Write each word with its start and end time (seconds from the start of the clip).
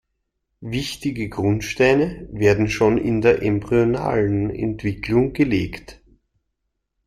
Wichtige 0.65 1.29
Grundsteine 1.29 2.27
werden 2.31 2.67
schon 2.67 2.97
in 2.97 3.21
der 3.21 3.43
embryonalen 3.43 4.49
Entwicklung 4.49 5.33
gelegt. 5.33 6.01